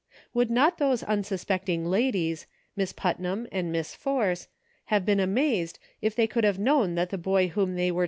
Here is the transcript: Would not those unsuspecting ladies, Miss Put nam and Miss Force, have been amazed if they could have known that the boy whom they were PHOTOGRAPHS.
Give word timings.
Would 0.33 0.49
not 0.49 0.79
those 0.79 1.03
unsuspecting 1.03 1.85
ladies, 1.85 2.47
Miss 2.75 2.91
Put 2.91 3.19
nam 3.19 3.45
and 3.51 3.71
Miss 3.71 3.93
Force, 3.93 4.47
have 4.85 5.05
been 5.05 5.19
amazed 5.19 5.77
if 6.01 6.15
they 6.15 6.25
could 6.25 6.43
have 6.43 6.57
known 6.57 6.95
that 6.95 7.11
the 7.11 7.19
boy 7.19 7.49
whom 7.49 7.75
they 7.75 7.91
were 7.91 7.97
PHOTOGRAPHS. 7.97 7.99